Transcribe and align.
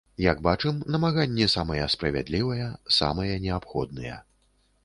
Як 0.25 0.39
бачым, 0.45 0.79
намаганні 0.95 1.47
самыя 1.55 1.91
справядлівыя, 1.97 2.73
самыя 2.99 3.37
неабходныя. 3.45 4.21